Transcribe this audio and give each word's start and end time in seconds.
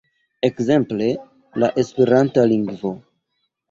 Ekzemple, 0.47 1.11
la 1.65 1.71
esperanta 1.85 2.51
lingvo. 2.53 2.99